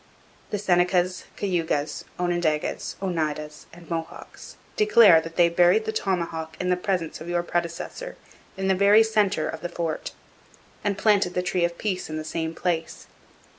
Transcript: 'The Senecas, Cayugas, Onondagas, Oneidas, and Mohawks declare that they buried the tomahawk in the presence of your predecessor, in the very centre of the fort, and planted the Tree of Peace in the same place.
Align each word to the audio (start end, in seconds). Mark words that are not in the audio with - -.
'The 0.49 0.57
Senecas, 0.57 1.25
Cayugas, 1.37 2.05
Onondagas, 2.17 2.95
Oneidas, 3.03 3.67
and 3.71 3.87
Mohawks 3.87 4.55
declare 4.75 5.21
that 5.21 5.35
they 5.35 5.47
buried 5.47 5.85
the 5.85 5.91
tomahawk 5.91 6.57
in 6.59 6.71
the 6.71 6.75
presence 6.75 7.21
of 7.21 7.29
your 7.29 7.43
predecessor, 7.43 8.17
in 8.57 8.67
the 8.67 8.73
very 8.73 9.03
centre 9.03 9.47
of 9.47 9.61
the 9.61 9.69
fort, 9.69 10.13
and 10.83 10.97
planted 10.97 11.35
the 11.35 11.43
Tree 11.43 11.63
of 11.65 11.77
Peace 11.77 12.09
in 12.09 12.17
the 12.17 12.23
same 12.23 12.55
place. 12.55 13.05